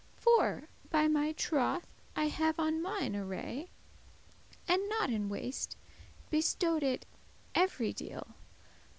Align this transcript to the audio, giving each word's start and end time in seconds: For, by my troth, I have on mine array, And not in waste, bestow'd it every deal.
For, 0.17 0.63
by 0.89 1.07
my 1.07 1.31
troth, 1.33 1.85
I 2.15 2.25
have 2.29 2.59
on 2.59 2.81
mine 2.81 3.15
array, 3.15 3.69
And 4.67 4.89
not 4.89 5.11
in 5.11 5.29
waste, 5.29 5.75
bestow'd 6.31 6.81
it 6.81 7.05
every 7.53 7.93
deal. 7.93 8.25